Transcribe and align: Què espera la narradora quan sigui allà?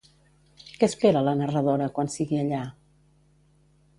Què 0.77 0.87
espera 0.91 1.21
la 1.27 1.35
narradora 1.41 1.91
quan 1.99 2.11
sigui 2.15 2.41
allà? 2.45 2.65